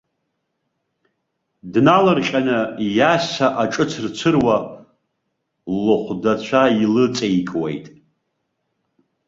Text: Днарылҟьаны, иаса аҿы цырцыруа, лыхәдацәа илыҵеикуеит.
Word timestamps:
Днарылҟьаны, 1.71 2.59
иаса 2.97 3.47
аҿы 3.63 3.83
цырцыруа, 3.91 4.57
лыхәдацәа 5.83 6.61
илыҵеикуеит. 6.83 7.85